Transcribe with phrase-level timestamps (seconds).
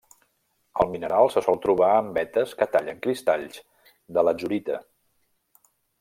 [0.83, 3.59] El mineral se sol trobar en vetes que tallen cristalls
[4.17, 4.79] de latzurita.